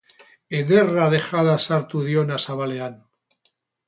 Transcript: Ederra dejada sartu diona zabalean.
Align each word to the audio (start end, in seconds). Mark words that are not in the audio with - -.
Ederra 0.59 1.03
dejada 1.13 1.53
sartu 1.67 2.01
diona 2.07 2.39
zabalean. 2.47 2.97